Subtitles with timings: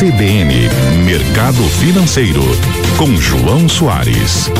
[0.00, 0.70] CBN
[1.04, 2.40] Mercado Financeiro,
[2.96, 4.50] com João Soares.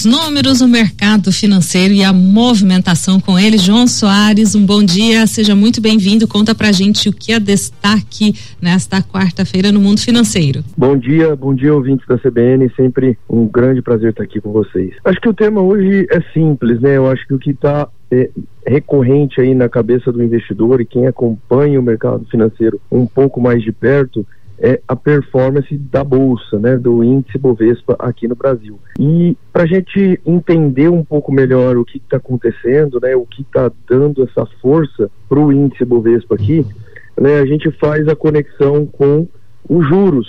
[0.00, 3.58] Os números, o mercado financeiro e a movimentação com ele.
[3.58, 6.26] João Soares, um bom dia, seja muito bem-vindo.
[6.26, 8.32] Conta pra gente o que é destaque
[8.62, 10.64] nesta quarta-feira no mundo financeiro.
[10.74, 12.72] Bom dia, bom dia, ouvintes da CBN.
[12.74, 14.94] Sempre um grande prazer estar aqui com vocês.
[15.04, 16.96] Acho que o tema hoje é simples, né?
[16.96, 18.30] Eu acho que o que está é,
[18.66, 23.62] recorrente aí na cabeça do investidor e quem acompanha o mercado financeiro um pouco mais
[23.62, 24.26] de perto
[24.60, 28.78] é a performance da bolsa, né, do índice Bovespa aqui no Brasil.
[28.98, 33.40] E para a gente entender um pouco melhor o que está acontecendo, né, o que
[33.40, 36.66] está dando essa força para o índice Bovespa aqui,
[37.18, 39.26] né, a gente faz a conexão com
[39.66, 40.28] os juros,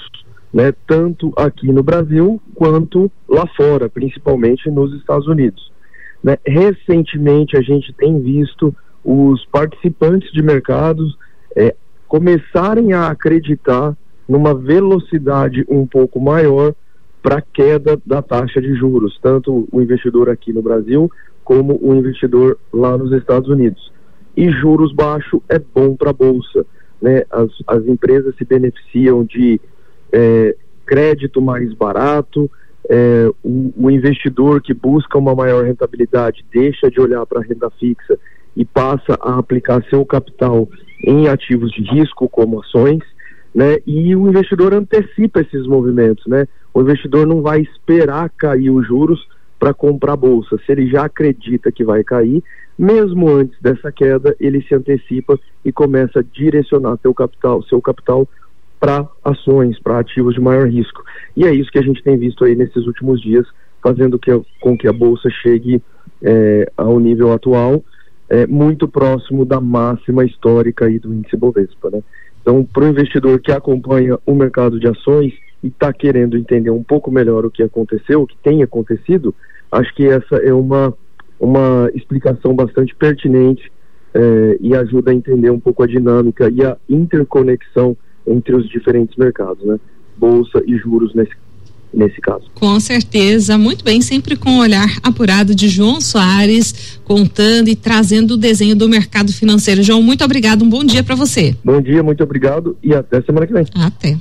[0.54, 5.72] né, tanto aqui no Brasil quanto lá fora, principalmente nos Estados Unidos.
[6.24, 6.38] Né.
[6.46, 8.74] Recentemente a gente tem visto
[9.04, 11.18] os participantes de mercados
[11.54, 11.76] é,
[12.08, 13.96] começarem a acreditar
[14.32, 16.74] numa velocidade um pouco maior
[17.22, 21.12] para queda da taxa de juros, tanto o investidor aqui no Brasil
[21.44, 23.92] como o investidor lá nos Estados Unidos.
[24.38, 26.66] E juros baixos é bom para a bolsa,
[27.02, 27.24] né?
[27.30, 29.60] As, as empresas se beneficiam de
[30.14, 32.50] é, crédito mais barato,
[32.90, 37.70] é, o, o, investidor que busca uma maior rentabilidade deixa de olhar para a renda
[37.72, 38.18] fixa
[38.56, 40.70] e passa a aplicar seu capital
[41.06, 43.04] em ativos de risco como ações
[43.54, 43.78] né?
[43.86, 46.48] E o investidor antecipa esses movimentos, né?
[46.74, 49.28] O investidor não vai esperar cair os juros
[49.60, 50.58] para comprar bolsa.
[50.66, 52.44] Se ele já acredita que vai cair,
[52.78, 58.28] mesmo antes dessa queda, ele se antecipa e começa a direcionar seu capital, seu capital
[58.80, 61.04] para ações, para ativos de maior risco.
[61.38, 63.46] E é isso que a gente tem visto aí nesses últimos dias,
[63.84, 65.80] fazendo que, com que a bolsa chegue
[66.24, 67.84] é, ao nível atual,
[68.28, 72.02] é, muito próximo da máxima histórica aí do índice Bovespa, né?
[72.42, 75.34] Então, para o investidor que acompanha o mercado de ações
[75.64, 79.34] e está querendo entender um pouco melhor o que aconteceu, o que tem acontecido,
[79.72, 80.94] acho que essa é uma,
[81.40, 83.72] uma explicação bastante pertinente
[84.14, 87.96] eh, e ajuda a entender um pouco a dinâmica e a interconexão
[88.26, 89.80] entre os diferentes mercados, né?
[90.18, 91.36] Bolsa e juros nesse
[92.02, 92.44] nesse caso.
[92.56, 98.32] Com certeza, muito bem, sempre com o olhar apurado de João Soares, contando e trazendo
[98.32, 99.84] o desenho do mercado financeiro.
[99.84, 101.56] João, muito obrigado, um bom dia para você.
[101.64, 103.66] Bom dia, muito obrigado e até semana que vem.
[103.76, 104.18] Até.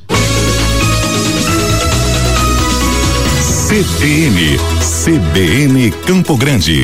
[3.69, 4.59] CBN,
[5.05, 6.79] CBN Campo Grande.